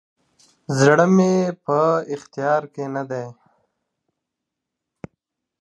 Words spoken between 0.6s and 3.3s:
زړه مي په اختیار کي نه دی،